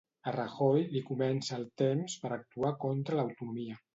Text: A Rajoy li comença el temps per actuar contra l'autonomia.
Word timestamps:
A 0.29 0.31
Rajoy 0.35 0.85
li 0.93 1.01
comença 1.09 1.59
el 1.59 1.67
temps 1.83 2.17
per 2.23 2.33
actuar 2.39 2.75
contra 2.87 3.19
l'autonomia. 3.21 3.81